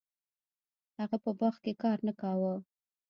هغه 0.99 1.17
په 1.23 1.31
باغ 1.39 1.55
کې 1.63 1.73
کار 1.83 1.97
نه 2.07 2.13
کاوه. 2.21 2.53